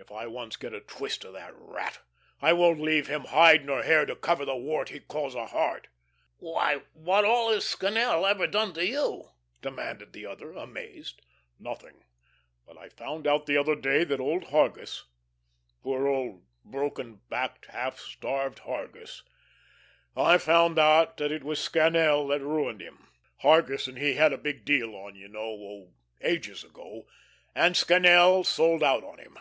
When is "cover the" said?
4.16-4.56